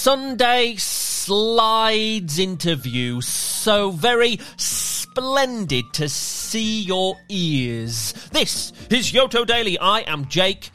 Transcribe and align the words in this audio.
Sunday 0.00 0.76
slides 0.76 2.38
into 2.38 2.74
view. 2.74 3.20
So 3.20 3.90
very 3.90 4.40
splendid 4.56 5.92
to 5.92 6.08
see 6.08 6.80
your 6.80 7.16
ears. 7.28 8.14
This 8.32 8.72
is 8.88 9.12
Yoto 9.12 9.46
Daily. 9.46 9.78
I 9.78 10.00
am 10.06 10.26
Jake. 10.28 10.70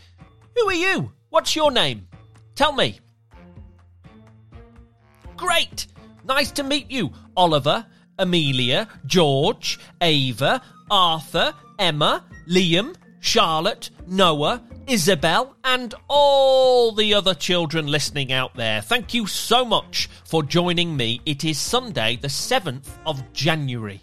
Who 0.56 0.70
are 0.70 0.76
you? 0.76 1.12
What's 1.32 1.56
your 1.56 1.72
name? 1.72 2.08
Tell 2.54 2.72
me. 2.72 3.00
Great! 5.36 5.88
Nice 6.24 6.52
to 6.52 6.64
meet 6.64 6.92
you, 6.92 7.12
Oliver, 7.36 7.84
Amelia, 8.20 8.88
George, 9.08 9.80
Ava, 10.02 10.62
Arthur, 10.92 11.52
Emma, 11.80 12.24
Liam, 12.48 12.96
Charlotte, 13.26 13.90
Noah, 14.06 14.62
Isabel, 14.86 15.58
and 15.64 15.96
all 16.08 16.92
the 16.92 17.16
other 17.16 17.34
children 17.34 17.88
listening 17.88 18.32
out 18.32 18.54
there. 18.54 18.82
Thank 18.82 19.16
you 19.16 19.26
so 19.26 19.66
much 19.66 20.08
for 20.26 20.44
joining 20.44 20.96
me. 20.96 21.20
It 21.26 21.44
is 21.44 21.58
Sunday, 21.58 22.18
the 22.18 22.28
7th 22.28 22.88
of 23.04 23.34
January. 23.34 24.00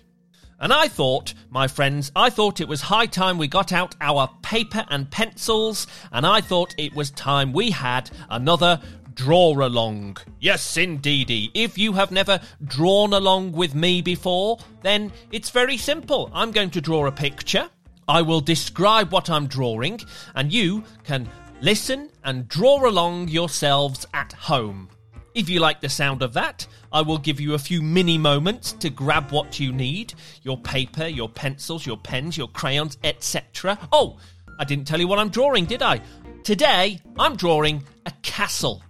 And 0.58 0.72
I 0.72 0.88
thought, 0.88 1.34
my 1.50 1.68
friends, 1.68 2.10
I 2.16 2.30
thought 2.30 2.60
it 2.60 2.66
was 2.66 2.80
high 2.80 3.06
time 3.06 3.38
we 3.38 3.46
got 3.46 3.72
out 3.72 3.94
our 4.00 4.28
paper 4.42 4.84
and 4.90 5.08
pencils, 5.08 5.86
and 6.10 6.26
I 6.26 6.40
thought 6.40 6.74
it 6.76 6.92
was 6.92 7.12
time 7.12 7.52
we 7.52 7.70
had 7.70 8.10
another 8.28 8.80
draw 9.14 9.52
along. 9.52 10.16
Yes, 10.40 10.76
indeedy. 10.76 11.52
If 11.54 11.78
you 11.78 11.92
have 11.92 12.10
never 12.10 12.40
drawn 12.64 13.12
along 13.12 13.52
with 13.52 13.76
me 13.76 14.02
before, 14.02 14.58
then 14.82 15.12
it's 15.30 15.50
very 15.50 15.76
simple. 15.76 16.28
I'm 16.34 16.50
going 16.50 16.70
to 16.70 16.80
draw 16.80 17.06
a 17.06 17.12
picture. 17.12 17.70
I 18.08 18.22
will 18.22 18.40
describe 18.40 19.12
what 19.12 19.30
I'm 19.30 19.46
drawing, 19.46 20.00
and 20.34 20.52
you 20.52 20.84
can 21.04 21.28
listen 21.60 22.10
and 22.24 22.48
draw 22.48 22.88
along 22.88 23.28
yourselves 23.28 24.06
at 24.12 24.32
home. 24.32 24.88
If 25.34 25.48
you 25.48 25.60
like 25.60 25.80
the 25.80 25.88
sound 25.88 26.20
of 26.22 26.34
that, 26.34 26.66
I 26.92 27.00
will 27.00 27.16
give 27.16 27.40
you 27.40 27.54
a 27.54 27.58
few 27.58 27.80
mini 27.80 28.18
moments 28.18 28.72
to 28.74 28.90
grab 28.90 29.30
what 29.30 29.58
you 29.58 29.72
need 29.72 30.12
your 30.42 30.58
paper, 30.58 31.06
your 31.06 31.28
pencils, 31.28 31.86
your 31.86 31.96
pens, 31.96 32.36
your 32.36 32.48
crayons, 32.48 32.98
etc. 33.02 33.78
Oh, 33.92 34.18
I 34.58 34.64
didn't 34.64 34.86
tell 34.86 35.00
you 35.00 35.08
what 35.08 35.18
I'm 35.18 35.30
drawing, 35.30 35.64
did 35.64 35.80
I? 35.80 36.00
Today, 36.44 37.00
I'm 37.18 37.36
drawing 37.36 37.82
a 38.04 38.12
castle. 38.22 38.82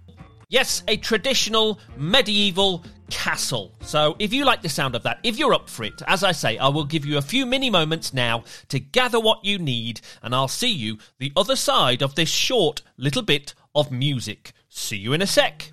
Yes, 0.53 0.83
a 0.87 0.97
traditional 0.97 1.79
medieval 1.97 2.85
castle. 3.09 3.73
So 3.81 4.15
if 4.19 4.31
you 4.31 4.45
like 4.45 4.61
the 4.61 4.69
sound 4.69 4.93
of 4.93 5.01
that, 5.01 5.17
if 5.23 5.39
you're 5.39 5.55
up 5.55 5.67
for 5.67 5.83
it, 5.83 5.99
as 6.05 6.23
I 6.23 6.31
say, 6.31 6.59
I 6.59 6.67
will 6.67 6.85
give 6.85 7.07
you 7.07 7.17
a 7.17 7.23
few 7.23 7.47
mini 7.47 7.71
moments 7.71 8.13
now 8.13 8.43
to 8.69 8.79
gather 8.79 9.19
what 9.19 9.43
you 9.43 9.57
need, 9.57 10.01
and 10.21 10.35
I'll 10.35 10.47
see 10.47 10.71
you 10.71 10.99
the 11.17 11.33
other 11.35 11.55
side 11.55 12.03
of 12.03 12.13
this 12.13 12.29
short 12.29 12.83
little 12.97 13.23
bit 13.23 13.55
of 13.73 13.91
music. 13.91 14.53
See 14.69 14.97
you 14.97 15.13
in 15.13 15.23
a 15.23 15.27
sec. 15.27 15.71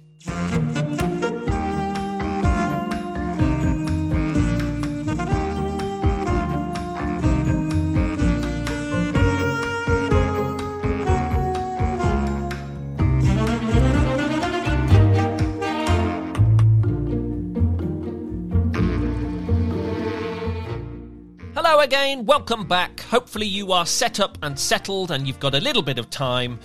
Again, 21.80 22.26
welcome 22.26 22.68
back. 22.68 23.00
Hopefully, 23.00 23.46
you 23.46 23.72
are 23.72 23.86
set 23.86 24.20
up 24.20 24.36
and 24.42 24.56
settled 24.56 25.10
and 25.10 25.26
you've 25.26 25.40
got 25.40 25.54
a 25.54 25.60
little 25.60 25.80
bit 25.80 25.98
of 25.98 26.10
time 26.10 26.60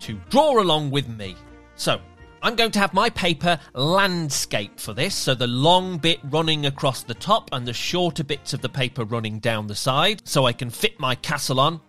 to 0.00 0.20
draw 0.28 0.60
along 0.60 0.90
with 0.90 1.08
me. 1.08 1.36
So, 1.74 1.98
I'm 2.42 2.54
going 2.54 2.70
to 2.72 2.78
have 2.78 2.92
my 2.92 3.08
paper 3.08 3.58
landscape 3.72 4.78
for 4.78 4.92
this, 4.92 5.14
so 5.14 5.34
the 5.34 5.46
long 5.46 5.96
bit 5.96 6.20
running 6.24 6.66
across 6.66 7.02
the 7.02 7.14
top 7.14 7.48
and 7.52 7.66
the 7.66 7.72
shorter 7.72 8.22
bits 8.22 8.52
of 8.52 8.60
the 8.60 8.68
paper 8.68 9.06
running 9.06 9.38
down 9.38 9.68
the 9.68 9.74
side, 9.74 10.20
so 10.24 10.44
I 10.44 10.52
can 10.52 10.68
fit 10.68 11.00
my 11.00 11.14
castle 11.14 11.60
on. 11.60 11.80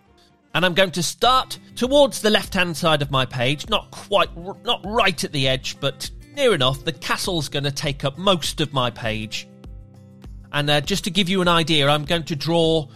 And 0.55 0.65
I'm 0.65 0.73
going 0.73 0.91
to 0.91 1.03
start 1.03 1.59
towards 1.75 2.21
the 2.21 2.29
left 2.29 2.53
hand 2.53 2.77
side 2.77 3.01
of 3.01 3.11
my 3.11 3.25
page, 3.25 3.67
not 3.67 3.91
quite, 3.91 4.29
not 4.63 4.85
right 4.85 5.21
at 5.21 5.33
the 5.33 5.49
edge, 5.49 5.77
but 5.81 6.09
near 6.33 6.55
enough. 6.55 6.85
The 6.85 6.93
castle's 6.93 7.49
going 7.49 7.65
to 7.65 7.71
take 7.71 8.05
up 8.05 8.17
most 8.17 8.61
of 8.61 8.71
my 8.71 8.89
page. 8.89 9.48
And 10.51 10.69
uh, 10.69 10.81
just 10.81 11.03
to 11.05 11.11
give 11.11 11.29
you 11.29 11.41
an 11.41 11.47
idea, 11.47 11.87
I'm 11.87 12.05
going 12.05 12.23
to 12.23 12.35
draw 12.35 12.87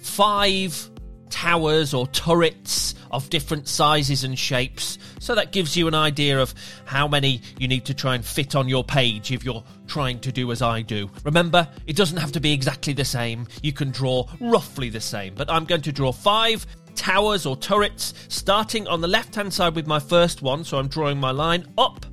five 0.00 0.90
towers 1.30 1.94
or 1.94 2.06
turrets 2.08 2.94
of 3.10 3.28
different 3.30 3.68
sizes 3.68 4.24
and 4.24 4.38
shapes. 4.38 4.98
So 5.18 5.34
that 5.34 5.52
gives 5.52 5.76
you 5.76 5.88
an 5.88 5.94
idea 5.94 6.40
of 6.40 6.54
how 6.84 7.08
many 7.08 7.42
you 7.58 7.68
need 7.68 7.84
to 7.86 7.94
try 7.94 8.14
and 8.14 8.24
fit 8.24 8.54
on 8.54 8.68
your 8.68 8.84
page 8.84 9.32
if 9.32 9.44
you're 9.44 9.64
trying 9.86 10.20
to 10.20 10.32
do 10.32 10.50
as 10.52 10.62
I 10.62 10.82
do. 10.82 11.10
Remember, 11.24 11.68
it 11.86 11.96
doesn't 11.96 12.16
have 12.18 12.32
to 12.32 12.40
be 12.40 12.52
exactly 12.52 12.92
the 12.92 13.04
same. 13.04 13.46
You 13.62 13.72
can 13.72 13.90
draw 13.90 14.26
roughly 14.40 14.88
the 14.88 15.00
same. 15.00 15.34
But 15.34 15.50
I'm 15.50 15.64
going 15.64 15.82
to 15.82 15.92
draw 15.92 16.12
five 16.12 16.66
towers 16.94 17.46
or 17.46 17.56
turrets, 17.56 18.14
starting 18.28 18.86
on 18.86 19.00
the 19.00 19.08
left 19.08 19.34
hand 19.34 19.52
side 19.52 19.74
with 19.74 19.86
my 19.86 19.98
first 19.98 20.42
one. 20.42 20.64
So 20.64 20.78
I'm 20.78 20.88
drawing 20.88 21.18
my 21.18 21.30
line 21.30 21.66
up. 21.76 22.06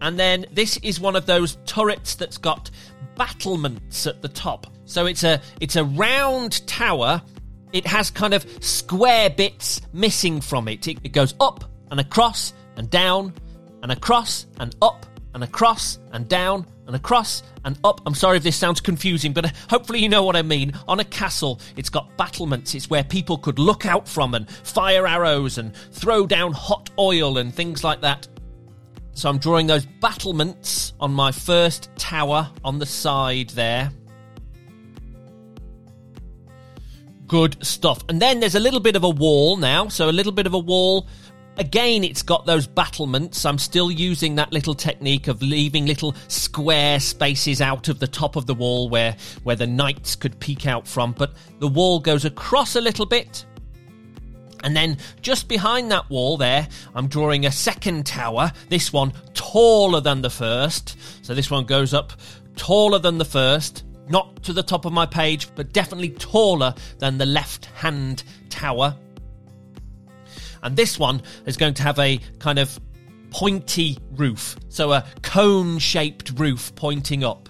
And 0.00 0.18
then 0.18 0.46
this 0.50 0.78
is 0.78 0.98
one 0.98 1.14
of 1.14 1.26
those 1.26 1.58
turrets 1.64 2.16
that's 2.16 2.36
got 2.36 2.70
battlements 3.16 4.06
at 4.06 4.22
the 4.22 4.28
top. 4.28 4.66
So 4.84 5.06
it's 5.06 5.24
a 5.24 5.40
it's 5.60 5.76
a 5.76 5.84
round 5.84 6.66
tower. 6.66 7.22
It 7.72 7.86
has 7.86 8.10
kind 8.10 8.34
of 8.34 8.46
square 8.62 9.30
bits 9.30 9.80
missing 9.92 10.40
from 10.40 10.68
it. 10.68 10.86
It, 10.86 10.98
it 11.04 11.12
goes 11.12 11.34
up 11.40 11.64
and 11.90 12.00
across 12.00 12.52
and 12.76 12.90
down 12.90 13.32
and 13.82 13.92
across 13.92 14.46
and 14.58 14.74
up 14.82 15.06
and 15.34 15.42
across 15.42 15.98
and 16.12 16.28
down 16.28 16.66
and 16.86 16.96
across 16.96 17.42
and 17.64 17.78
up. 17.84 18.00
I'm 18.06 18.14
sorry 18.14 18.36
if 18.36 18.42
this 18.42 18.56
sounds 18.56 18.80
confusing, 18.80 19.32
but 19.32 19.46
hopefully 19.70 20.00
you 20.00 20.08
know 20.08 20.24
what 20.24 20.36
I 20.36 20.42
mean. 20.42 20.72
On 20.88 21.00
a 21.00 21.04
castle, 21.04 21.60
it's 21.76 21.88
got 21.88 22.14
battlements. 22.16 22.74
It's 22.74 22.90
where 22.90 23.04
people 23.04 23.38
could 23.38 23.58
look 23.58 23.86
out 23.86 24.06
from 24.08 24.34
and 24.34 24.50
fire 24.50 25.06
arrows 25.06 25.58
and 25.58 25.74
throw 25.92 26.26
down 26.26 26.52
hot 26.52 26.90
oil 26.98 27.38
and 27.38 27.54
things 27.54 27.84
like 27.84 28.00
that. 28.02 28.28
So 29.14 29.28
I'm 29.28 29.38
drawing 29.38 29.66
those 29.66 29.86
battlements 29.86 30.94
on 30.98 31.12
my 31.12 31.32
first 31.32 31.90
tower 31.96 32.50
on 32.64 32.78
the 32.78 32.86
side 32.86 33.50
there. 33.50 33.90
Good 37.26 37.64
stuff. 37.64 38.02
And 38.08 38.20
then 38.20 38.40
there's 38.40 38.54
a 38.54 38.60
little 38.60 38.80
bit 38.80 38.96
of 38.96 39.04
a 39.04 39.10
wall 39.10 39.56
now. 39.56 39.88
So 39.88 40.08
a 40.08 40.12
little 40.12 40.32
bit 40.32 40.46
of 40.46 40.54
a 40.54 40.58
wall. 40.58 41.06
Again, 41.58 42.02
it's 42.02 42.22
got 42.22 42.46
those 42.46 42.66
battlements. 42.66 43.44
I'm 43.44 43.58
still 43.58 43.90
using 43.90 44.34
that 44.36 44.52
little 44.52 44.74
technique 44.74 45.28
of 45.28 45.42
leaving 45.42 45.84
little 45.84 46.14
square 46.28 46.98
spaces 46.98 47.60
out 47.60 47.88
of 47.88 48.00
the 48.00 48.08
top 48.08 48.36
of 48.36 48.46
the 48.46 48.54
wall 48.54 48.88
where, 48.88 49.16
where 49.42 49.56
the 49.56 49.66
knights 49.66 50.16
could 50.16 50.38
peek 50.40 50.66
out 50.66 50.88
from. 50.88 51.12
But 51.12 51.34
the 51.58 51.68
wall 51.68 52.00
goes 52.00 52.24
across 52.24 52.76
a 52.76 52.80
little 52.80 53.06
bit 53.06 53.44
and 54.62 54.76
then 54.76 54.96
just 55.20 55.48
behind 55.48 55.90
that 55.90 56.08
wall 56.10 56.36
there, 56.36 56.68
I'm 56.94 57.08
drawing 57.08 57.46
a 57.46 57.52
second 57.52 58.06
tower. 58.06 58.52
This 58.68 58.92
one 58.92 59.12
taller 59.34 60.00
than 60.00 60.22
the 60.22 60.30
first. 60.30 60.96
So 61.22 61.34
this 61.34 61.50
one 61.50 61.64
goes 61.64 61.92
up 61.92 62.12
taller 62.56 62.98
than 62.98 63.18
the 63.18 63.24
first. 63.24 63.84
Not 64.08 64.42
to 64.44 64.52
the 64.52 64.62
top 64.62 64.84
of 64.84 64.92
my 64.92 65.06
page, 65.06 65.48
but 65.54 65.72
definitely 65.72 66.10
taller 66.10 66.74
than 66.98 67.18
the 67.18 67.26
left 67.26 67.66
hand 67.66 68.24
tower. 68.50 68.96
And 70.62 70.76
this 70.76 70.98
one 70.98 71.22
is 71.46 71.56
going 71.56 71.74
to 71.74 71.82
have 71.82 71.98
a 71.98 72.20
kind 72.38 72.58
of 72.58 72.78
pointy 73.30 73.98
roof. 74.12 74.56
So 74.68 74.92
a 74.92 75.04
cone 75.22 75.78
shaped 75.78 76.38
roof 76.38 76.74
pointing 76.74 77.24
up 77.24 77.48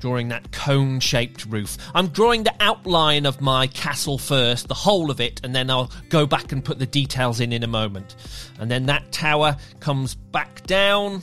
drawing 0.00 0.28
that 0.28 0.50
cone 0.50 0.98
shaped 0.98 1.44
roof. 1.46 1.76
I'm 1.94 2.08
drawing 2.08 2.42
the 2.42 2.54
outline 2.58 3.26
of 3.26 3.40
my 3.40 3.66
castle 3.68 4.18
first, 4.18 4.66
the 4.66 4.74
whole 4.74 5.10
of 5.10 5.20
it, 5.20 5.40
and 5.44 5.54
then 5.54 5.70
I'll 5.70 5.92
go 6.08 6.26
back 6.26 6.52
and 6.52 6.64
put 6.64 6.78
the 6.78 6.86
details 6.86 7.38
in 7.38 7.52
in 7.52 7.62
a 7.62 7.68
moment. 7.68 8.16
And 8.58 8.70
then 8.70 8.86
that 8.86 9.12
tower 9.12 9.56
comes 9.78 10.14
back 10.14 10.66
down 10.66 11.22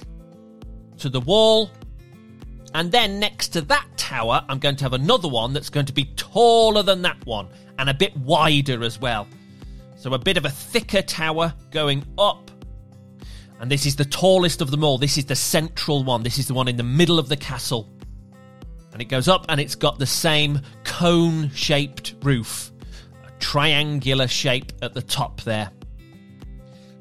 to 0.99 1.09
the 1.09 1.19
wall. 1.19 1.71
And 2.73 2.91
then 2.91 3.19
next 3.19 3.49
to 3.49 3.61
that 3.61 3.87
tower, 3.97 4.45
I'm 4.47 4.59
going 4.59 4.75
to 4.77 4.83
have 4.85 4.93
another 4.93 5.27
one 5.27 5.53
that's 5.53 5.69
going 5.69 5.87
to 5.87 5.93
be 5.93 6.05
taller 6.15 6.83
than 6.83 7.01
that 7.01 7.25
one 7.25 7.49
and 7.79 7.89
a 7.89 7.93
bit 7.93 8.15
wider 8.17 8.83
as 8.83 8.99
well. 8.99 9.27
So 9.95 10.13
a 10.13 10.19
bit 10.19 10.37
of 10.37 10.45
a 10.45 10.49
thicker 10.49 11.01
tower 11.01 11.53
going 11.71 12.05
up. 12.19 12.51
And 13.59 13.71
this 13.71 13.87
is 13.87 13.95
the 13.95 14.05
tallest 14.05 14.61
of 14.61 14.69
them 14.69 14.83
all. 14.83 14.99
This 14.99 15.17
is 15.17 15.25
the 15.25 15.35
central 15.35 16.03
one. 16.03 16.21
This 16.21 16.37
is 16.37 16.47
the 16.47 16.53
one 16.53 16.67
in 16.67 16.77
the 16.77 16.83
middle 16.83 17.17
of 17.17 17.29
the 17.29 17.37
castle 17.37 17.89
and 18.97 19.01
it 19.03 19.09
goes 19.09 19.27
up 19.27 19.45
and 19.47 19.61
it's 19.61 19.75
got 19.75 19.99
the 19.99 20.07
same 20.07 20.59
cone 20.83 21.51
shaped 21.51 22.15
roof, 22.23 22.71
a 23.27 23.29
triangular 23.39 24.27
shape 24.27 24.71
at 24.81 24.95
the 24.95 25.03
top 25.03 25.39
there. 25.41 25.69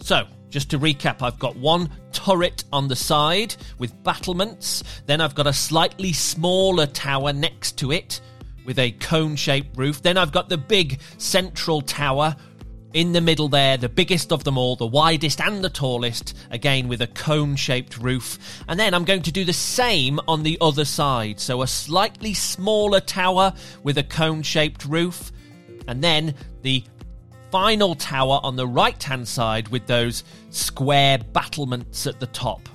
So, 0.02 0.26
just 0.50 0.68
to 0.72 0.78
recap, 0.78 1.22
I've 1.22 1.38
got 1.38 1.56
one 1.56 1.88
turret 2.12 2.64
on 2.70 2.88
the 2.88 2.96
side 2.96 3.56
with 3.78 3.94
battlements, 4.04 4.84
then 5.06 5.22
I've 5.22 5.34
got 5.34 5.46
a 5.46 5.54
slightly 5.54 6.12
smaller 6.12 6.84
tower 6.84 7.32
next 7.32 7.78
to 7.78 7.92
it 7.92 8.20
with 8.66 8.78
a 8.78 8.90
cone 8.90 9.34
shaped 9.34 9.74
roof, 9.78 10.02
then 10.02 10.18
I've 10.18 10.32
got 10.32 10.50
the 10.50 10.58
big 10.58 11.00
central 11.16 11.80
tower 11.80 12.36
in 12.92 13.12
the 13.12 13.20
middle 13.20 13.48
there, 13.48 13.76
the 13.76 13.88
biggest 13.88 14.32
of 14.32 14.44
them 14.44 14.56
all, 14.56 14.76
the 14.76 14.86
widest 14.86 15.40
and 15.40 15.62
the 15.62 15.68
tallest, 15.68 16.36
again 16.50 16.88
with 16.88 17.02
a 17.02 17.06
cone 17.06 17.56
shaped 17.56 17.98
roof. 17.98 18.38
And 18.68 18.80
then 18.80 18.94
I'm 18.94 19.04
going 19.04 19.22
to 19.22 19.32
do 19.32 19.44
the 19.44 19.52
same 19.52 20.18
on 20.26 20.42
the 20.42 20.56
other 20.60 20.84
side. 20.84 21.40
So 21.40 21.62
a 21.62 21.66
slightly 21.66 22.32
smaller 22.32 23.00
tower 23.00 23.52
with 23.82 23.98
a 23.98 24.02
cone 24.02 24.42
shaped 24.42 24.84
roof. 24.84 25.32
And 25.88 26.02
then 26.02 26.34
the 26.62 26.84
final 27.50 27.94
tower 27.94 28.40
on 28.42 28.56
the 28.56 28.66
right 28.66 29.02
hand 29.02 29.28
side 29.28 29.68
with 29.68 29.86
those 29.86 30.24
square 30.50 31.18
battlements 31.18 32.06
at 32.06 32.18
the 32.20 32.26
top. 32.28 32.68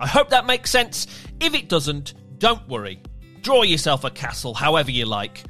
I 0.00 0.06
hope 0.06 0.30
that 0.30 0.46
makes 0.46 0.70
sense. 0.70 1.06
If 1.40 1.54
it 1.54 1.68
doesn't, 1.68 2.14
don't 2.38 2.66
worry. 2.68 3.02
Draw 3.42 3.62
yourself 3.64 4.04
a 4.04 4.10
castle 4.10 4.54
however 4.54 4.90
you 4.90 5.04
like. 5.04 5.44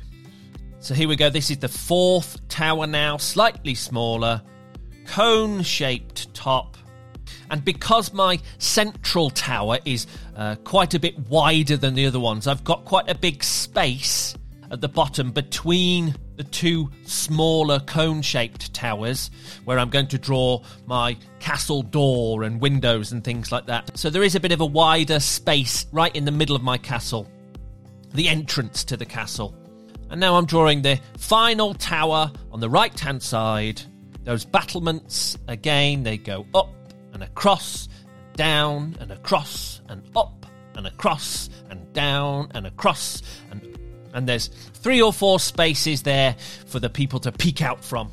So 0.82 0.94
here 0.94 1.08
we 1.08 1.16
go. 1.16 1.28
This 1.28 1.50
is 1.50 1.58
the 1.58 1.68
fourth 1.68 2.48
tower 2.48 2.86
now, 2.86 3.18
slightly 3.18 3.74
smaller, 3.74 4.40
cone 5.04 5.62
shaped 5.62 6.32
top. 6.32 6.78
And 7.50 7.62
because 7.62 8.14
my 8.14 8.40
central 8.56 9.28
tower 9.28 9.78
is 9.84 10.06
uh, 10.36 10.54
quite 10.64 10.94
a 10.94 10.98
bit 10.98 11.18
wider 11.28 11.76
than 11.76 11.94
the 11.94 12.06
other 12.06 12.18
ones, 12.18 12.46
I've 12.46 12.64
got 12.64 12.86
quite 12.86 13.10
a 13.10 13.14
big 13.14 13.44
space 13.44 14.34
at 14.70 14.80
the 14.80 14.88
bottom 14.88 15.32
between 15.32 16.14
the 16.36 16.44
two 16.44 16.90
smaller 17.04 17.80
cone 17.80 18.22
shaped 18.22 18.72
towers 18.72 19.30
where 19.66 19.78
I'm 19.78 19.90
going 19.90 20.06
to 20.08 20.18
draw 20.18 20.62
my 20.86 21.18
castle 21.40 21.82
door 21.82 22.42
and 22.42 22.58
windows 22.58 23.12
and 23.12 23.22
things 23.22 23.52
like 23.52 23.66
that. 23.66 23.98
So 23.98 24.08
there 24.08 24.22
is 24.22 24.34
a 24.34 24.40
bit 24.40 24.52
of 24.52 24.62
a 24.62 24.66
wider 24.66 25.20
space 25.20 25.84
right 25.92 26.14
in 26.16 26.24
the 26.24 26.32
middle 26.32 26.56
of 26.56 26.62
my 26.62 26.78
castle, 26.78 27.28
the 28.14 28.28
entrance 28.28 28.82
to 28.84 28.96
the 28.96 29.04
castle. 29.04 29.54
And 30.10 30.18
now 30.18 30.36
I'm 30.36 30.44
drawing 30.44 30.82
the 30.82 31.00
final 31.16 31.72
tower 31.72 32.32
on 32.50 32.58
the 32.58 32.68
right 32.68 32.98
hand 32.98 33.22
side. 33.22 33.80
Those 34.24 34.44
battlements, 34.44 35.38
again, 35.46 36.02
they 36.02 36.18
go 36.18 36.46
up 36.52 36.74
and 37.12 37.22
across, 37.22 37.88
and 37.88 38.36
down 38.36 38.96
and 39.00 39.12
across, 39.12 39.80
and 39.88 40.02
up 40.16 40.46
and 40.74 40.86
across, 40.86 41.48
and 41.70 41.92
down 41.92 42.50
and 42.54 42.66
across. 42.66 43.22
And, 43.50 43.78
and 44.12 44.28
there's 44.28 44.48
three 44.48 45.00
or 45.00 45.12
four 45.12 45.38
spaces 45.38 46.02
there 46.02 46.34
for 46.66 46.80
the 46.80 46.90
people 46.90 47.20
to 47.20 47.30
peek 47.30 47.62
out 47.62 47.84
from. 47.84 48.10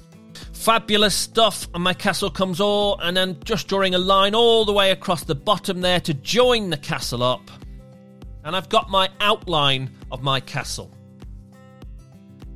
Fabulous 0.54 1.16
stuff, 1.16 1.68
and 1.74 1.84
my 1.84 1.94
castle 1.94 2.30
comes 2.30 2.62
all, 2.62 3.00
and 3.00 3.18
then 3.18 3.40
just 3.44 3.68
drawing 3.68 3.96
a 3.96 4.00
line 4.00 4.36
all 4.36 4.66
the 4.66 4.74
way 4.74 4.92
across 4.92 5.24
the 5.24 5.36
bottom 5.36 5.82
there 5.82 6.00
to 6.02 6.14
join 6.14 6.70
the 6.70 6.78
castle 6.78 7.24
up. 7.24 7.50
And 8.44 8.56
I've 8.56 8.70
got 8.70 8.90
my 8.90 9.10
outline 9.20 9.90
of 10.12 10.22
my 10.22 10.40
castle. 10.40 10.92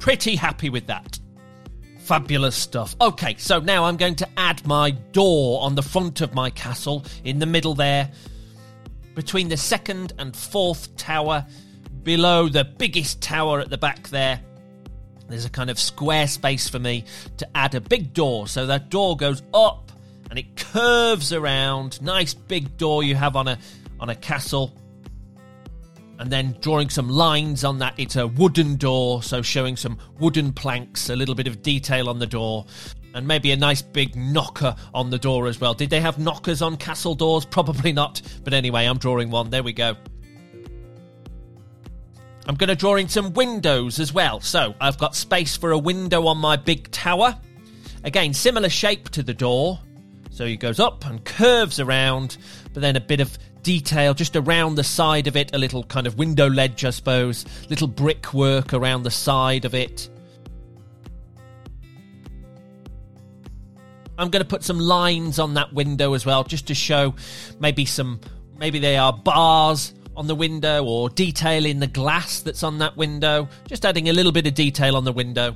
Pretty 0.01 0.35
happy 0.35 0.71
with 0.71 0.87
that. 0.87 1.19
Fabulous 1.99 2.55
stuff. 2.55 2.95
Okay, 2.99 3.35
so 3.37 3.59
now 3.59 3.83
I'm 3.83 3.97
going 3.97 4.15
to 4.15 4.27
add 4.35 4.65
my 4.65 4.89
door 4.89 5.61
on 5.61 5.75
the 5.75 5.83
front 5.83 6.21
of 6.21 6.33
my 6.33 6.49
castle, 6.49 7.05
in 7.23 7.37
the 7.37 7.45
middle 7.45 7.75
there, 7.75 8.09
between 9.13 9.47
the 9.47 9.57
second 9.57 10.13
and 10.17 10.35
fourth 10.35 10.95
tower, 10.97 11.45
below 12.01 12.49
the 12.49 12.63
biggest 12.63 13.21
tower 13.21 13.59
at 13.59 13.69
the 13.69 13.77
back 13.77 14.07
there. 14.09 14.41
There's 15.29 15.45
a 15.45 15.51
kind 15.51 15.69
of 15.69 15.79
square 15.79 16.27
space 16.27 16.67
for 16.67 16.79
me 16.79 17.05
to 17.37 17.47
add 17.55 17.75
a 17.75 17.79
big 17.79 18.11
door. 18.11 18.47
So 18.47 18.65
that 18.65 18.89
door 18.89 19.15
goes 19.15 19.43
up 19.53 19.91
and 20.31 20.39
it 20.39 20.55
curves 20.55 21.31
around. 21.31 22.01
Nice 22.01 22.33
big 22.33 22.75
door 22.75 23.03
you 23.03 23.13
have 23.13 23.35
on 23.35 23.47
a 23.47 23.59
on 23.99 24.09
a 24.09 24.15
castle 24.15 24.73
and 26.21 26.29
then 26.29 26.55
drawing 26.61 26.87
some 26.87 27.09
lines 27.09 27.63
on 27.63 27.79
that. 27.79 27.95
It's 27.97 28.15
a 28.15 28.27
wooden 28.27 28.75
door, 28.75 29.23
so 29.23 29.41
showing 29.41 29.75
some 29.75 29.97
wooden 30.19 30.53
planks, 30.53 31.09
a 31.09 31.15
little 31.15 31.33
bit 31.33 31.47
of 31.47 31.63
detail 31.63 32.07
on 32.07 32.19
the 32.19 32.27
door, 32.27 32.67
and 33.15 33.27
maybe 33.27 33.51
a 33.51 33.57
nice 33.57 33.81
big 33.81 34.15
knocker 34.15 34.75
on 34.93 35.09
the 35.09 35.17
door 35.17 35.47
as 35.47 35.59
well. 35.59 35.73
Did 35.73 35.89
they 35.89 35.99
have 35.99 36.19
knockers 36.19 36.61
on 36.61 36.77
castle 36.77 37.15
doors? 37.15 37.43
Probably 37.49 37.91
not, 37.91 38.21
but 38.43 38.53
anyway, 38.53 38.85
I'm 38.85 38.99
drawing 38.99 39.31
one. 39.31 39.49
There 39.49 39.63
we 39.63 39.73
go. 39.73 39.95
I'm 42.45 42.53
going 42.53 42.69
to 42.69 42.75
draw 42.75 42.97
in 42.97 43.09
some 43.09 43.33
windows 43.33 43.99
as 43.99 44.13
well. 44.13 44.41
So 44.41 44.75
I've 44.79 44.99
got 44.99 45.15
space 45.15 45.57
for 45.57 45.71
a 45.71 45.77
window 45.77 46.27
on 46.27 46.37
my 46.37 46.55
big 46.55 46.91
tower. 46.91 47.35
Again, 48.03 48.35
similar 48.35 48.69
shape 48.69 49.09
to 49.09 49.23
the 49.23 49.33
door. 49.33 49.79
So 50.29 50.45
he 50.45 50.55
goes 50.55 50.79
up 50.79 51.03
and 51.07 51.25
curves 51.25 51.79
around, 51.79 52.37
but 52.73 52.81
then 52.81 52.95
a 52.95 53.01
bit 53.01 53.21
of 53.21 53.37
detail 53.63 54.13
just 54.13 54.35
around 54.35 54.75
the 54.75 54.83
side 54.83 55.27
of 55.27 55.35
it, 55.35 55.53
a 55.53 55.57
little 55.57 55.83
kind 55.83 56.07
of 56.07 56.17
window 56.17 56.49
ledge, 56.49 56.85
I 56.85 56.89
suppose, 56.89 57.45
little 57.69 57.87
brickwork 57.87 58.73
around 58.73 59.03
the 59.03 59.11
side 59.11 59.65
of 59.65 59.73
it. 59.73 60.09
I'm 64.17 64.29
going 64.29 64.43
to 64.43 64.47
put 64.47 64.63
some 64.63 64.79
lines 64.79 65.39
on 65.39 65.55
that 65.55 65.73
window 65.73 66.13
as 66.13 66.25
well, 66.25 66.43
just 66.43 66.67
to 66.67 66.75
show 66.75 67.15
maybe 67.59 67.85
some, 67.85 68.19
maybe 68.59 68.77
they 68.77 68.95
are 68.97 69.11
bars 69.11 69.93
on 70.15 70.27
the 70.27 70.35
window 70.35 70.85
or 70.85 71.09
detail 71.09 71.65
in 71.65 71.79
the 71.79 71.87
glass 71.87 72.41
that's 72.41 72.63
on 72.63 72.77
that 72.79 72.95
window. 72.97 73.47
Just 73.67 73.85
adding 73.85 74.09
a 74.09 74.13
little 74.13 74.31
bit 74.31 74.45
of 74.45 74.53
detail 74.53 74.95
on 74.95 75.05
the 75.05 75.11
window. 75.11 75.55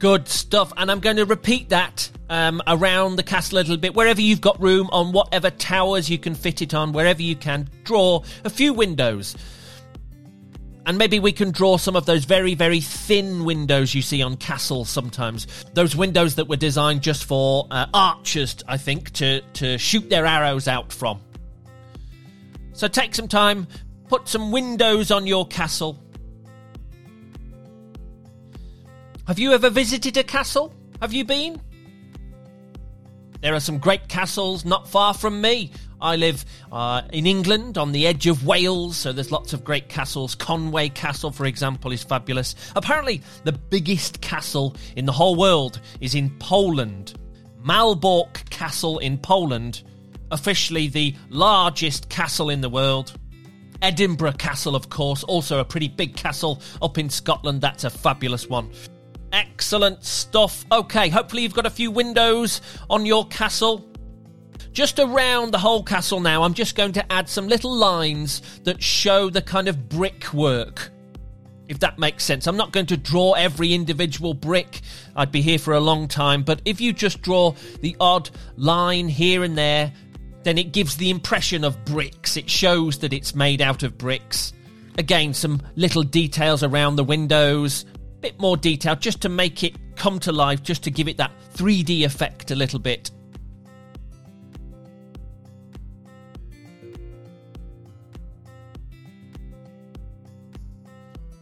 Good 0.00 0.28
stuff. 0.28 0.72
And 0.78 0.90
I'm 0.90 1.00
going 1.00 1.16
to 1.16 1.26
repeat 1.26 1.68
that 1.68 2.10
um, 2.30 2.62
around 2.66 3.16
the 3.16 3.22
castle 3.22 3.58
a 3.58 3.60
little 3.60 3.76
bit, 3.76 3.94
wherever 3.94 4.20
you've 4.20 4.40
got 4.40 4.58
room, 4.60 4.88
on 4.92 5.12
whatever 5.12 5.50
towers 5.50 6.08
you 6.08 6.16
can 6.16 6.34
fit 6.34 6.62
it 6.62 6.72
on, 6.72 6.92
wherever 6.92 7.20
you 7.20 7.36
can. 7.36 7.68
Draw 7.84 8.22
a 8.44 8.50
few 8.50 8.72
windows. 8.72 9.36
And 10.86 10.96
maybe 10.96 11.20
we 11.20 11.32
can 11.32 11.50
draw 11.50 11.76
some 11.76 11.96
of 11.96 12.06
those 12.06 12.24
very, 12.24 12.54
very 12.54 12.80
thin 12.80 13.44
windows 13.44 13.94
you 13.94 14.00
see 14.00 14.22
on 14.22 14.38
castles 14.38 14.88
sometimes. 14.88 15.46
Those 15.74 15.94
windows 15.94 16.34
that 16.36 16.48
were 16.48 16.56
designed 16.56 17.02
just 17.02 17.26
for 17.26 17.66
uh, 17.70 17.84
archers, 17.92 18.56
I 18.66 18.78
think, 18.78 19.10
to, 19.12 19.42
to 19.42 19.76
shoot 19.76 20.08
their 20.08 20.24
arrows 20.24 20.66
out 20.66 20.94
from. 20.94 21.20
So 22.72 22.88
take 22.88 23.14
some 23.14 23.28
time, 23.28 23.68
put 24.08 24.28
some 24.28 24.50
windows 24.50 25.10
on 25.10 25.26
your 25.26 25.46
castle 25.46 25.98
Have 29.30 29.38
you 29.38 29.52
ever 29.52 29.70
visited 29.70 30.16
a 30.16 30.24
castle? 30.24 30.74
Have 31.00 31.12
you 31.12 31.24
been? 31.24 31.62
There 33.40 33.54
are 33.54 33.60
some 33.60 33.78
great 33.78 34.08
castles 34.08 34.64
not 34.64 34.88
far 34.88 35.14
from 35.14 35.40
me. 35.40 35.70
I 36.00 36.16
live 36.16 36.44
uh, 36.72 37.02
in 37.12 37.28
England 37.28 37.78
on 37.78 37.92
the 37.92 38.08
edge 38.08 38.26
of 38.26 38.44
Wales, 38.44 38.96
so 38.96 39.12
there's 39.12 39.30
lots 39.30 39.52
of 39.52 39.62
great 39.62 39.88
castles. 39.88 40.34
Conway 40.34 40.88
Castle, 40.88 41.30
for 41.30 41.46
example, 41.46 41.92
is 41.92 42.02
fabulous. 42.02 42.56
Apparently, 42.74 43.22
the 43.44 43.52
biggest 43.52 44.20
castle 44.20 44.74
in 44.96 45.06
the 45.06 45.12
whole 45.12 45.36
world 45.36 45.80
is 46.00 46.16
in 46.16 46.36
Poland. 46.40 47.14
Malbork 47.62 48.50
Castle 48.50 48.98
in 48.98 49.16
Poland, 49.16 49.84
officially 50.32 50.88
the 50.88 51.14
largest 51.28 52.08
castle 52.08 52.50
in 52.50 52.62
the 52.62 52.68
world. 52.68 53.12
Edinburgh 53.80 54.32
Castle, 54.32 54.74
of 54.74 54.90
course, 54.90 55.22
also 55.22 55.60
a 55.60 55.64
pretty 55.64 55.86
big 55.86 56.16
castle 56.16 56.60
up 56.82 56.98
in 56.98 57.08
Scotland. 57.08 57.60
That's 57.60 57.84
a 57.84 57.90
fabulous 57.90 58.48
one. 58.48 58.72
Excellent 59.32 60.04
stuff. 60.04 60.64
Okay, 60.72 61.08
hopefully 61.08 61.42
you've 61.42 61.54
got 61.54 61.66
a 61.66 61.70
few 61.70 61.90
windows 61.90 62.60
on 62.88 63.06
your 63.06 63.26
castle. 63.28 63.86
Just 64.72 64.98
around 64.98 65.52
the 65.52 65.58
whole 65.58 65.82
castle 65.82 66.20
now, 66.20 66.42
I'm 66.42 66.54
just 66.54 66.76
going 66.76 66.92
to 66.92 67.12
add 67.12 67.28
some 67.28 67.48
little 67.48 67.74
lines 67.74 68.40
that 68.64 68.82
show 68.82 69.30
the 69.30 69.42
kind 69.42 69.68
of 69.68 69.88
brickwork. 69.88 70.90
If 71.68 71.78
that 71.80 72.00
makes 72.00 72.24
sense. 72.24 72.48
I'm 72.48 72.56
not 72.56 72.72
going 72.72 72.86
to 72.86 72.96
draw 72.96 73.34
every 73.34 73.72
individual 73.72 74.34
brick. 74.34 74.80
I'd 75.14 75.30
be 75.30 75.40
here 75.40 75.58
for 75.58 75.74
a 75.74 75.80
long 75.80 76.08
time. 76.08 76.42
But 76.42 76.60
if 76.64 76.80
you 76.80 76.92
just 76.92 77.22
draw 77.22 77.54
the 77.80 77.96
odd 78.00 78.28
line 78.56 79.08
here 79.08 79.44
and 79.44 79.56
there, 79.56 79.92
then 80.42 80.58
it 80.58 80.72
gives 80.72 80.96
the 80.96 81.10
impression 81.10 81.62
of 81.62 81.84
bricks. 81.84 82.36
It 82.36 82.50
shows 82.50 82.98
that 82.98 83.12
it's 83.12 83.36
made 83.36 83.62
out 83.62 83.84
of 83.84 83.98
bricks. 83.98 84.52
Again, 84.98 85.32
some 85.32 85.62
little 85.76 86.02
details 86.02 86.64
around 86.64 86.96
the 86.96 87.04
windows, 87.04 87.84
bit 88.20 88.38
more 88.38 88.56
detail 88.56 88.96
just 88.96 89.22
to 89.22 89.28
make 89.28 89.64
it 89.64 89.74
come 89.96 90.18
to 90.20 90.32
life, 90.32 90.62
just 90.62 90.84
to 90.84 90.90
give 90.90 91.08
it 91.08 91.16
that 91.16 91.32
3D 91.54 92.04
effect 92.04 92.50
a 92.50 92.54
little 92.54 92.78
bit. 92.78 93.10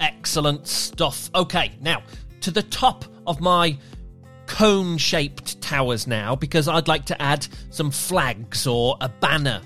Excellent 0.00 0.66
stuff. 0.66 1.30
Okay, 1.35 1.73
now 1.80 2.02
to 2.40 2.50
the 2.50 2.62
top 2.62 3.04
of 3.26 3.40
my 3.40 3.76
cone 4.47 4.97
shaped 4.97 5.61
towers 5.61 6.06
now 6.06 6.35
because 6.35 6.68
I'd 6.68 6.88
like 6.88 7.04
to 7.06 7.23
add 7.23 7.47
some 7.70 7.90
flags 7.90 8.66
or 8.66 8.97
a 9.00 9.08
banner 9.08 9.61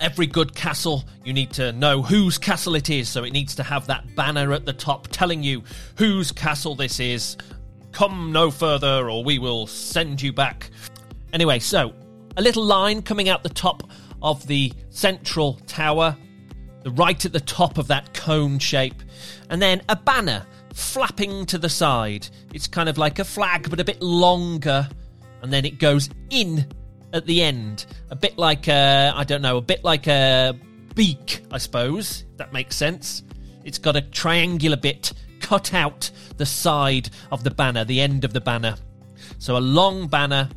every 0.00 0.26
good 0.26 0.54
castle, 0.54 1.04
you 1.24 1.32
need 1.32 1.52
to 1.52 1.72
know 1.72 2.02
whose 2.02 2.38
castle 2.38 2.74
it 2.74 2.90
is, 2.90 3.08
so 3.08 3.24
it 3.24 3.32
needs 3.32 3.54
to 3.56 3.62
have 3.62 3.86
that 3.86 4.14
banner 4.14 4.52
at 4.52 4.66
the 4.66 4.72
top 4.72 5.08
telling 5.08 5.42
you 5.42 5.62
whose 5.96 6.32
castle 6.32 6.74
this 6.74 7.00
is. 7.00 7.36
Come 7.92 8.32
no 8.32 8.50
further, 8.50 9.10
or 9.10 9.24
we 9.24 9.38
will 9.38 9.66
send 9.66 10.20
you 10.20 10.32
back. 10.32 10.70
Anyway, 11.32 11.58
so 11.58 11.94
a 12.36 12.42
little 12.42 12.64
line 12.64 13.02
coming 13.02 13.28
out 13.28 13.42
the 13.42 13.48
top 13.48 13.82
of 14.22 14.46
the 14.46 14.72
central 14.90 15.54
tower, 15.66 16.16
the 16.82 16.90
right 16.90 17.24
at 17.24 17.32
the 17.32 17.40
top 17.40 17.78
of 17.78 17.88
that 17.88 18.12
cone 18.14 18.58
shape, 18.58 19.02
and 19.50 19.60
then 19.60 19.82
a 19.88 19.96
banner 19.96 20.46
flapping 20.74 21.46
to 21.46 21.58
the 21.58 21.68
side. 21.68 22.28
It's 22.52 22.66
kind 22.66 22.88
of 22.88 22.98
like 22.98 23.18
a 23.18 23.24
flag, 23.24 23.70
but 23.70 23.80
a 23.80 23.84
bit 23.84 24.02
longer, 24.02 24.88
and 25.42 25.52
then 25.52 25.64
it 25.64 25.78
goes 25.78 26.10
in 26.30 26.66
at 27.16 27.26
the 27.26 27.42
end. 27.42 27.86
A 28.10 28.16
bit 28.16 28.38
like 28.38 28.68
a, 28.68 29.12
I 29.14 29.24
don't 29.24 29.42
know, 29.42 29.56
a 29.56 29.62
bit 29.62 29.82
like 29.82 30.06
a 30.06 30.56
beak, 30.94 31.44
I 31.50 31.58
suppose, 31.58 32.24
that 32.36 32.52
makes 32.52 32.76
sense. 32.76 33.22
It's 33.64 33.78
got 33.78 33.96
a 33.96 34.00
triangular 34.00 34.76
bit 34.76 35.12
cut 35.40 35.74
out 35.74 36.10
the 36.36 36.46
side 36.46 37.10
of 37.32 37.44
the 37.44 37.50
banner, 37.50 37.84
the 37.84 38.00
end 38.00 38.24
of 38.24 38.32
the 38.32 38.40
banner. 38.40 38.76
So 39.38 39.56
a 39.56 39.58
long 39.58 40.08
banner 40.08 40.48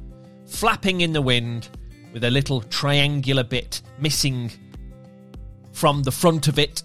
flapping 0.45 1.01
in 1.01 1.13
the 1.13 1.21
wind 1.21 1.69
with 2.13 2.23
a 2.23 2.29
little 2.29 2.61
triangular 2.61 3.43
bit 3.43 3.81
missing 3.99 4.51
from 5.71 6.03
the 6.03 6.11
front 6.11 6.47
of 6.47 6.59
it. 6.59 6.83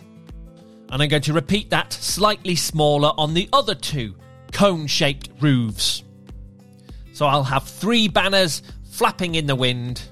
And 0.90 1.02
I'm 1.02 1.08
going 1.08 1.22
to 1.22 1.32
repeat 1.32 1.70
that 1.70 1.92
slightly 1.92 2.56
smaller 2.56 3.12
on 3.16 3.34
the 3.34 3.48
other 3.52 3.74
two 3.74 4.14
cone 4.52 4.86
shaped 4.86 5.30
roofs. 5.40 6.04
So 7.12 7.26
I'll 7.26 7.44
have 7.44 7.64
three 7.64 8.08
banners 8.08 8.62
flapping 8.94 9.34
in 9.34 9.46
the 9.46 9.56
wind. 9.56 10.02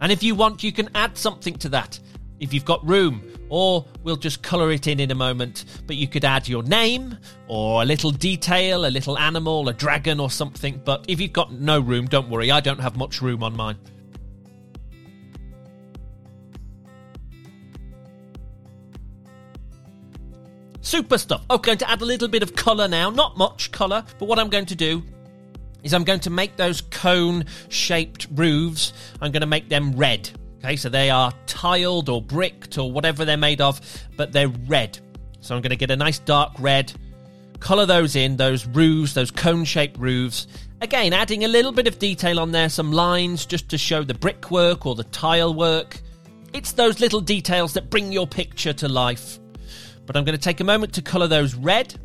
And 0.00 0.10
if 0.10 0.22
you 0.22 0.34
want, 0.34 0.64
you 0.64 0.72
can 0.72 0.88
add 0.94 1.18
something 1.18 1.54
to 1.58 1.68
that 1.68 2.00
if 2.38 2.54
you've 2.54 2.64
got 2.64 2.86
room, 2.88 3.22
or 3.50 3.84
we'll 4.02 4.16
just 4.16 4.42
colour 4.42 4.72
it 4.72 4.86
in 4.86 4.98
in 4.98 5.10
a 5.10 5.14
moment. 5.14 5.66
But 5.86 5.96
you 5.96 6.08
could 6.08 6.24
add 6.24 6.48
your 6.48 6.62
name, 6.62 7.18
or 7.48 7.82
a 7.82 7.84
little 7.84 8.10
detail, 8.10 8.86
a 8.86 8.88
little 8.88 9.18
animal, 9.18 9.68
a 9.68 9.74
dragon, 9.74 10.20
or 10.20 10.30
something. 10.30 10.80
But 10.82 11.04
if 11.06 11.20
you've 11.20 11.34
got 11.34 11.52
no 11.52 11.80
room, 11.80 12.06
don't 12.06 12.30
worry, 12.30 12.50
I 12.50 12.60
don't 12.60 12.80
have 12.80 12.96
much 12.96 13.20
room 13.20 13.42
on 13.42 13.54
mine. 13.54 13.76
Super 20.80 21.18
stuff. 21.18 21.44
I'm 21.50 21.60
going 21.60 21.76
to 21.76 21.90
add 21.90 22.00
a 22.00 22.06
little 22.06 22.26
bit 22.26 22.42
of 22.42 22.56
colour 22.56 22.88
now. 22.88 23.10
Not 23.10 23.36
much 23.36 23.70
colour, 23.70 24.02
but 24.18 24.26
what 24.26 24.38
I'm 24.38 24.48
going 24.48 24.66
to 24.66 24.74
do 24.74 25.02
is 25.82 25.94
I'm 25.94 26.04
going 26.04 26.20
to 26.20 26.30
make 26.30 26.56
those 26.56 26.80
cone 26.80 27.44
shaped 27.68 28.26
roofs, 28.34 28.92
I'm 29.20 29.32
going 29.32 29.40
to 29.40 29.46
make 29.46 29.68
them 29.68 29.92
red. 29.96 30.30
Okay, 30.58 30.76
so 30.76 30.88
they 30.90 31.08
are 31.08 31.32
tiled 31.46 32.10
or 32.10 32.20
bricked 32.20 32.76
or 32.76 32.92
whatever 32.92 33.24
they're 33.24 33.38
made 33.38 33.62
of, 33.62 33.80
but 34.16 34.32
they're 34.32 34.48
red. 34.48 34.98
So 35.40 35.54
I'm 35.54 35.62
going 35.62 35.70
to 35.70 35.76
get 35.76 35.90
a 35.90 35.96
nice 35.96 36.18
dark 36.18 36.52
red, 36.58 36.92
colour 37.60 37.86
those 37.86 38.14
in, 38.14 38.36
those 38.36 38.66
roofs, 38.66 39.14
those 39.14 39.30
cone 39.30 39.64
shaped 39.64 39.98
roofs. 39.98 40.46
Again, 40.82 41.12
adding 41.12 41.44
a 41.44 41.48
little 41.48 41.72
bit 41.72 41.86
of 41.86 41.98
detail 41.98 42.40
on 42.40 42.52
there, 42.52 42.68
some 42.68 42.92
lines 42.92 43.46
just 43.46 43.68
to 43.70 43.78
show 43.78 44.02
the 44.02 44.14
brickwork 44.14 44.84
or 44.84 44.94
the 44.94 45.04
tile 45.04 45.54
work. 45.54 46.00
It's 46.52 46.72
those 46.72 47.00
little 47.00 47.20
details 47.20 47.74
that 47.74 47.90
bring 47.90 48.12
your 48.12 48.26
picture 48.26 48.72
to 48.74 48.88
life. 48.88 49.38
But 50.04 50.16
I'm 50.16 50.24
going 50.24 50.36
to 50.36 50.42
take 50.42 50.60
a 50.60 50.64
moment 50.64 50.92
to 50.94 51.02
colour 51.02 51.26
those 51.28 51.54
red. 51.54 51.98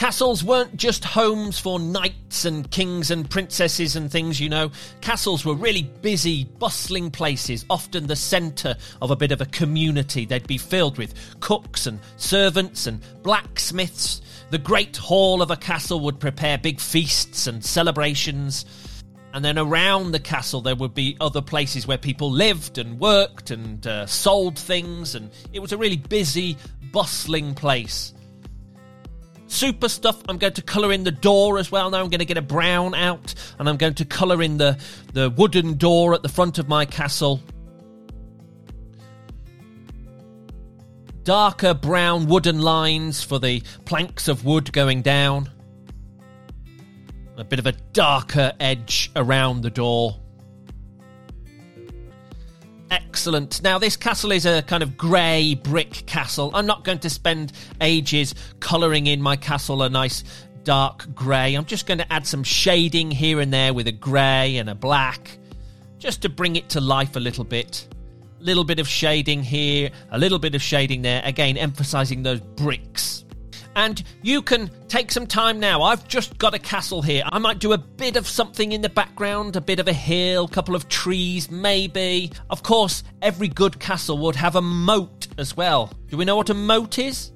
Castles 0.00 0.42
weren't 0.42 0.78
just 0.78 1.04
homes 1.04 1.58
for 1.58 1.78
knights 1.78 2.46
and 2.46 2.70
kings 2.70 3.10
and 3.10 3.28
princesses 3.28 3.96
and 3.96 4.10
things, 4.10 4.40
you 4.40 4.48
know. 4.48 4.70
Castles 5.02 5.44
were 5.44 5.52
really 5.52 5.82
busy, 5.82 6.44
bustling 6.44 7.10
places, 7.10 7.66
often 7.68 8.06
the 8.06 8.16
centre 8.16 8.76
of 9.02 9.10
a 9.10 9.16
bit 9.16 9.30
of 9.30 9.42
a 9.42 9.44
community. 9.44 10.24
They'd 10.24 10.46
be 10.46 10.56
filled 10.56 10.96
with 10.96 11.12
cooks 11.40 11.86
and 11.86 12.00
servants 12.16 12.86
and 12.86 13.02
blacksmiths. 13.22 14.22
The 14.48 14.56
great 14.56 14.96
hall 14.96 15.42
of 15.42 15.50
a 15.50 15.56
castle 15.56 16.00
would 16.00 16.18
prepare 16.18 16.56
big 16.56 16.80
feasts 16.80 17.46
and 17.46 17.62
celebrations. 17.62 18.64
And 19.34 19.44
then 19.44 19.58
around 19.58 20.12
the 20.12 20.18
castle, 20.18 20.62
there 20.62 20.76
would 20.76 20.94
be 20.94 21.18
other 21.20 21.42
places 21.42 21.86
where 21.86 21.98
people 21.98 22.30
lived 22.30 22.78
and 22.78 22.98
worked 22.98 23.50
and 23.50 23.86
uh, 23.86 24.06
sold 24.06 24.58
things, 24.58 25.14
and 25.14 25.30
it 25.52 25.60
was 25.60 25.72
a 25.72 25.76
really 25.76 25.98
busy, 25.98 26.56
bustling 26.90 27.54
place. 27.54 28.14
Super 29.50 29.88
stuff. 29.88 30.22
I'm 30.28 30.38
going 30.38 30.52
to 30.52 30.62
colour 30.62 30.92
in 30.92 31.02
the 31.02 31.10
door 31.10 31.58
as 31.58 31.72
well. 31.72 31.90
Now 31.90 31.98
I'm 31.98 32.08
going 32.08 32.20
to 32.20 32.24
get 32.24 32.38
a 32.38 32.42
brown 32.42 32.94
out, 32.94 33.34
and 33.58 33.68
I'm 33.68 33.76
going 33.76 33.94
to 33.94 34.04
colour 34.04 34.42
in 34.42 34.58
the 34.58 34.80
the 35.12 35.28
wooden 35.28 35.76
door 35.76 36.14
at 36.14 36.22
the 36.22 36.28
front 36.28 36.58
of 36.58 36.68
my 36.68 36.84
castle. 36.86 37.40
Darker 41.24 41.74
brown 41.74 42.26
wooden 42.26 42.60
lines 42.60 43.24
for 43.24 43.40
the 43.40 43.62
planks 43.84 44.28
of 44.28 44.44
wood 44.44 44.72
going 44.72 45.02
down 45.02 45.50
a 47.36 47.44
bit 47.44 47.58
of 47.58 47.66
a 47.66 47.72
darker 47.92 48.52
edge 48.60 49.10
around 49.16 49.62
the 49.62 49.70
door. 49.70 50.19
Excellent. 52.90 53.62
Now, 53.62 53.78
this 53.78 53.96
castle 53.96 54.32
is 54.32 54.46
a 54.46 54.62
kind 54.62 54.82
of 54.82 54.96
grey 54.96 55.54
brick 55.54 56.04
castle. 56.06 56.50
I'm 56.54 56.66
not 56.66 56.84
going 56.84 56.98
to 57.00 57.10
spend 57.10 57.52
ages 57.80 58.34
colouring 58.58 59.06
in 59.06 59.22
my 59.22 59.36
castle 59.36 59.82
a 59.82 59.88
nice 59.88 60.24
dark 60.64 61.14
grey. 61.14 61.54
I'm 61.54 61.66
just 61.66 61.86
going 61.86 61.98
to 61.98 62.12
add 62.12 62.26
some 62.26 62.42
shading 62.42 63.10
here 63.10 63.40
and 63.40 63.52
there 63.52 63.72
with 63.72 63.86
a 63.86 63.92
grey 63.92 64.56
and 64.56 64.68
a 64.68 64.74
black, 64.74 65.38
just 65.98 66.22
to 66.22 66.28
bring 66.28 66.56
it 66.56 66.68
to 66.70 66.80
life 66.80 67.14
a 67.16 67.20
little 67.20 67.44
bit. 67.44 67.86
A 68.40 68.42
little 68.42 68.64
bit 68.64 68.78
of 68.78 68.88
shading 68.88 69.42
here, 69.42 69.90
a 70.10 70.18
little 70.18 70.38
bit 70.38 70.54
of 70.54 70.62
shading 70.62 71.02
there. 71.02 71.22
Again, 71.24 71.56
emphasising 71.56 72.22
those 72.22 72.40
bricks 72.40 73.24
and 73.76 74.02
you 74.22 74.42
can 74.42 74.70
take 74.88 75.10
some 75.10 75.26
time 75.26 75.60
now. 75.60 75.82
I've 75.82 76.06
just 76.08 76.38
got 76.38 76.54
a 76.54 76.58
castle 76.58 77.02
here. 77.02 77.22
I 77.26 77.38
might 77.38 77.58
do 77.58 77.72
a 77.72 77.78
bit 77.78 78.16
of 78.16 78.26
something 78.26 78.72
in 78.72 78.82
the 78.82 78.88
background, 78.88 79.56
a 79.56 79.60
bit 79.60 79.80
of 79.80 79.88
a 79.88 79.92
hill, 79.92 80.44
a 80.44 80.48
couple 80.48 80.74
of 80.74 80.88
trees, 80.88 81.50
maybe. 81.50 82.32
Of 82.50 82.62
course, 82.62 83.04
every 83.22 83.48
good 83.48 83.78
castle 83.78 84.18
would 84.18 84.36
have 84.36 84.56
a 84.56 84.62
moat 84.62 85.28
as 85.38 85.56
well. 85.56 85.92
Do 86.08 86.16
we 86.16 86.24
know 86.24 86.36
what 86.36 86.50
a 86.50 86.54
moat 86.54 86.98
is? 86.98 87.32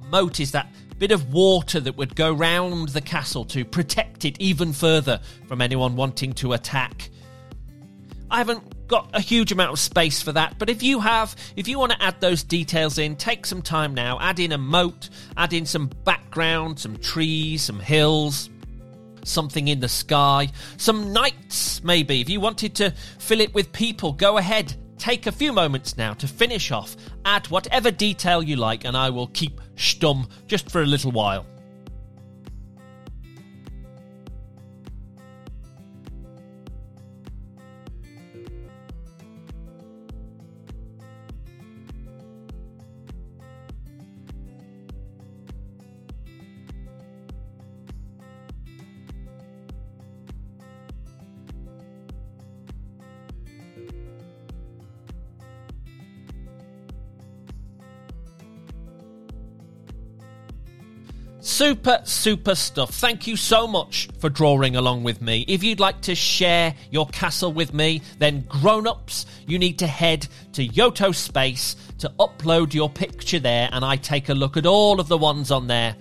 A 0.00 0.04
moat 0.06 0.40
is 0.40 0.52
that 0.52 0.72
bit 1.00 1.12
of 1.12 1.32
water 1.32 1.80
that 1.80 1.96
would 1.96 2.14
go 2.14 2.30
round 2.30 2.90
the 2.90 3.00
castle 3.00 3.42
to 3.46 3.64
protect 3.64 4.26
it 4.26 4.36
even 4.38 4.70
further 4.70 5.18
from 5.48 5.62
anyone 5.62 5.96
wanting 5.96 6.34
to 6.34 6.52
attack. 6.52 7.08
I 8.30 8.36
haven't 8.36 8.79
got 8.90 9.08
a 9.14 9.20
huge 9.20 9.52
amount 9.52 9.70
of 9.70 9.78
space 9.78 10.20
for 10.20 10.32
that, 10.32 10.58
but 10.58 10.68
if 10.68 10.82
you 10.82 10.98
have, 10.98 11.36
if 11.54 11.68
you 11.68 11.78
want 11.78 11.92
to 11.92 12.02
add 12.02 12.20
those 12.20 12.42
details 12.42 12.98
in, 12.98 13.14
take 13.14 13.46
some 13.46 13.62
time 13.62 13.94
now. 13.94 14.18
Add 14.20 14.40
in 14.40 14.50
a 14.50 14.58
moat, 14.58 15.08
add 15.36 15.52
in 15.52 15.64
some 15.64 15.86
background, 16.04 16.80
some 16.80 16.96
trees, 16.98 17.62
some 17.62 17.78
hills, 17.78 18.50
something 19.24 19.68
in 19.68 19.78
the 19.78 19.88
sky, 19.88 20.48
some 20.76 21.12
knights 21.12 21.82
maybe. 21.84 22.20
If 22.20 22.28
you 22.28 22.40
wanted 22.40 22.74
to 22.76 22.92
fill 23.20 23.40
it 23.40 23.54
with 23.54 23.72
people, 23.72 24.12
go 24.12 24.38
ahead. 24.38 24.74
Take 24.98 25.28
a 25.28 25.32
few 25.32 25.52
moments 25.52 25.96
now 25.96 26.12
to 26.14 26.26
finish 26.26 26.72
off. 26.72 26.96
Add 27.24 27.46
whatever 27.46 27.92
detail 27.92 28.42
you 28.42 28.56
like, 28.56 28.84
and 28.84 28.96
I 28.96 29.10
will 29.10 29.28
keep 29.28 29.60
stum 29.76 30.28
just 30.48 30.68
for 30.68 30.82
a 30.82 30.86
little 30.86 31.12
while. 31.12 31.46
Super, 61.60 62.00
super 62.04 62.54
stuff. 62.54 62.88
Thank 62.88 63.26
you 63.26 63.36
so 63.36 63.66
much 63.66 64.08
for 64.18 64.30
drawing 64.30 64.76
along 64.76 65.02
with 65.02 65.20
me. 65.20 65.44
If 65.46 65.62
you'd 65.62 65.78
like 65.78 66.00
to 66.00 66.14
share 66.14 66.74
your 66.90 67.06
castle 67.08 67.52
with 67.52 67.74
me, 67.74 68.00
then 68.18 68.46
grown 68.48 68.86
ups, 68.86 69.26
you 69.46 69.58
need 69.58 69.78
to 69.80 69.86
head 69.86 70.26
to 70.54 70.66
Yoto 70.66 71.14
Space 71.14 71.76
to 71.98 72.08
upload 72.18 72.72
your 72.72 72.88
picture 72.88 73.38
there, 73.38 73.68
and 73.72 73.84
I 73.84 73.96
take 73.96 74.30
a 74.30 74.34
look 74.34 74.56
at 74.56 74.64
all 74.64 75.00
of 75.00 75.08
the 75.08 75.18
ones 75.18 75.50
on 75.50 75.66
there. 75.66 75.94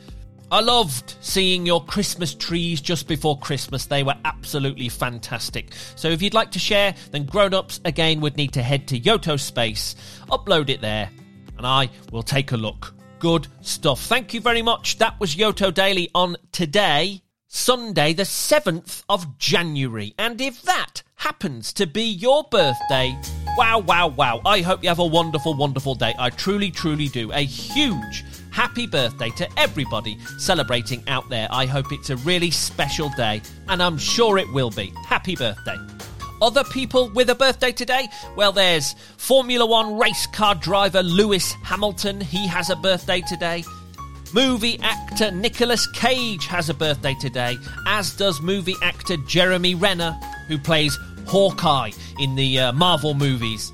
I 0.49 0.61
loved 0.61 1.17
seeing 1.19 1.65
your 1.65 1.83
Christmas 1.83 2.33
trees 2.33 2.79
just 2.79 3.09
before 3.09 3.37
Christmas. 3.37 3.85
They 3.85 4.03
were 4.03 4.15
absolutely 4.23 4.87
fantastic. 4.87 5.73
So 5.97 6.07
if 6.07 6.21
you'd 6.21 6.33
like 6.33 6.51
to 6.51 6.59
share, 6.59 6.95
then 7.11 7.25
grown 7.25 7.53
ups 7.53 7.81
again 7.83 8.21
would 8.21 8.37
need 8.37 8.53
to 8.53 8.63
head 8.63 8.87
to 8.87 8.97
Yoto 8.97 9.37
Space, 9.37 9.97
upload 10.31 10.69
it 10.69 10.79
there, 10.79 11.09
and 11.57 11.67
I 11.67 11.89
will 12.13 12.23
take 12.23 12.53
a 12.53 12.57
look. 12.57 12.93
Good 13.19 13.47
stuff. 13.61 13.99
Thank 14.05 14.33
you 14.33 14.39
very 14.39 14.61
much. 14.61 14.97
That 14.99 15.19
was 15.19 15.35
Yoto 15.35 15.73
Daily 15.73 16.09
on 16.15 16.37
today, 16.53 17.21
Sunday, 17.47 18.13
the 18.13 18.23
7th 18.23 19.03
of 19.09 19.37
January. 19.37 20.13
And 20.17 20.39
if 20.39 20.61
that 20.61 21.03
happens 21.15 21.73
to 21.73 21.85
be 21.85 22.03
your 22.03 22.45
birthday, 22.49 23.19
wow, 23.57 23.79
wow, 23.79 24.07
wow. 24.07 24.41
I 24.45 24.61
hope 24.61 24.83
you 24.83 24.89
have 24.89 24.99
a 24.99 25.05
wonderful, 25.05 25.53
wonderful 25.53 25.95
day. 25.95 26.15
I 26.17 26.29
truly, 26.29 26.71
truly 26.71 27.09
do. 27.09 27.29
A 27.33 27.43
huge 27.43 28.23
happy 28.51 28.87
birthday 28.87 29.31
to 29.31 29.59
everybody 29.59 30.17
celebrating 30.37 31.03
out 31.07 31.27
there. 31.27 31.49
I 31.51 31.65
hope 31.65 31.91
it's 31.91 32.11
a 32.11 32.15
really 32.17 32.51
special 32.51 33.09
day, 33.17 33.41
and 33.67 33.83
I'm 33.83 33.97
sure 33.97 34.37
it 34.37 34.51
will 34.53 34.71
be. 34.71 34.93
Happy 35.05 35.35
birthday. 35.35 35.75
Other 36.41 36.63
people 36.63 37.09
with 37.09 37.29
a 37.29 37.35
birthday 37.35 37.71
today? 37.71 38.07
Well, 38.35 38.51
there's 38.51 38.95
Formula 39.17 39.65
One 39.65 39.97
race 39.97 40.25
car 40.27 40.55
driver 40.55 41.03
Lewis 41.03 41.51
Hamilton. 41.63 42.21
He 42.21 42.47
has 42.47 42.69
a 42.69 42.75
birthday 42.77 43.21
today. 43.21 43.63
Movie 44.33 44.79
actor 44.81 45.31
Nicolas 45.31 45.87
Cage 45.87 46.45
has 46.45 46.69
a 46.69 46.73
birthday 46.73 47.15
today, 47.19 47.57
as 47.87 48.15
does 48.15 48.39
movie 48.41 48.75
actor 48.83 49.17
Jeremy 49.27 49.75
Renner, 49.75 50.17
who 50.47 50.57
plays 50.57 50.97
Hawkeye 51.25 51.91
in 52.19 52.35
the 52.35 52.59
uh, 52.59 52.71
Marvel 52.73 53.15
movies. 53.15 53.71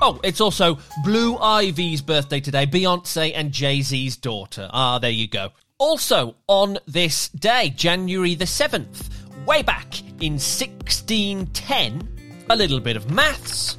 Oh, 0.00 0.18
it's 0.24 0.40
also 0.40 0.78
Blue 1.04 1.36
Ivy's 1.36 2.00
birthday 2.00 2.40
today, 2.40 2.66
Beyonce 2.66 3.32
and 3.34 3.52
Jay 3.52 3.82
Z's 3.82 4.16
daughter. 4.16 4.68
Ah, 4.72 4.98
there 4.98 5.10
you 5.10 5.28
go. 5.28 5.50
Also, 5.78 6.34
on 6.48 6.78
this 6.86 7.28
day, 7.28 7.70
January 7.70 8.34
the 8.34 8.44
7th, 8.44 9.08
way 9.48 9.62
back 9.62 9.98
in 10.20 10.34
1610, 10.34 12.44
a 12.50 12.56
little 12.56 12.80
bit 12.80 12.98
of 12.98 13.10
maths. 13.10 13.78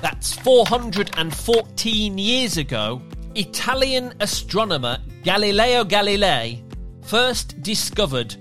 That's 0.00 0.32
414 0.32 2.16
years 2.16 2.56
ago, 2.56 3.02
Italian 3.34 4.14
astronomer 4.20 4.96
Galileo 5.22 5.84
Galilei 5.84 6.62
first 7.04 7.60
discovered 7.60 8.34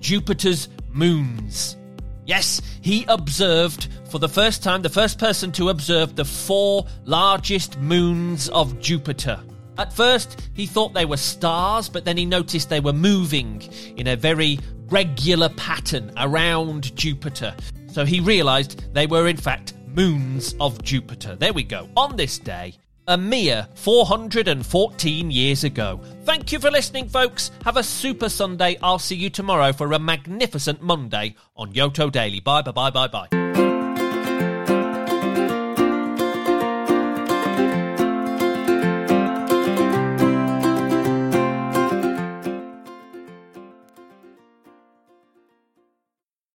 Jupiter's 0.00 0.68
moons. 0.90 1.76
Yes, 2.24 2.60
he 2.80 3.04
observed 3.06 3.86
for 4.10 4.18
the 4.18 4.28
first 4.28 4.64
time, 4.64 4.82
the 4.82 4.88
first 4.88 5.20
person 5.20 5.52
to 5.52 5.68
observe 5.68 6.16
the 6.16 6.24
four 6.24 6.86
largest 7.04 7.78
moons 7.78 8.48
of 8.48 8.80
Jupiter. 8.80 9.40
At 9.78 9.92
first, 9.92 10.48
he 10.54 10.66
thought 10.66 10.92
they 10.92 11.04
were 11.04 11.18
stars, 11.18 11.88
but 11.88 12.04
then 12.04 12.16
he 12.16 12.24
noticed 12.24 12.68
they 12.68 12.80
were 12.80 12.92
moving 12.92 13.62
in 13.96 14.08
a 14.08 14.16
very 14.16 14.58
regular 14.88 15.48
pattern 15.50 16.12
around 16.16 16.94
Jupiter. 16.96 17.54
So 17.92 18.04
he 18.04 18.20
realized 18.20 18.92
they 18.94 19.06
were, 19.06 19.28
in 19.28 19.36
fact, 19.36 19.74
moons 19.86 20.54
of 20.60 20.82
Jupiter. 20.82 21.36
There 21.36 21.52
we 21.52 21.62
go. 21.62 21.88
On 21.96 22.16
this 22.16 22.38
day, 22.38 22.74
a 23.08 23.16
mere 23.16 23.66
414 23.74 25.30
years 25.30 25.64
ago. 25.64 26.00
Thank 26.24 26.52
you 26.52 26.58
for 26.58 26.70
listening, 26.70 27.08
folks. 27.08 27.50
Have 27.64 27.76
a 27.76 27.82
super 27.82 28.28
Sunday. 28.28 28.76
I'll 28.82 28.98
see 28.98 29.16
you 29.16 29.30
tomorrow 29.30 29.72
for 29.72 29.92
a 29.92 29.98
magnificent 29.98 30.82
Monday 30.82 31.36
on 31.56 31.72
Yoto 31.72 32.10
Daily. 32.10 32.40
Bye, 32.40 32.62
bye, 32.62 32.72
bye, 32.72 32.90
bye, 32.90 33.06
bye. 33.06 33.35